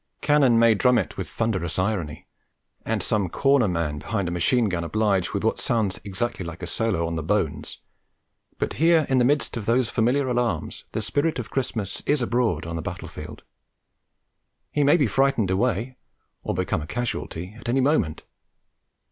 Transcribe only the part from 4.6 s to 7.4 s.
gun oblige with what sounds exactly like a solo on the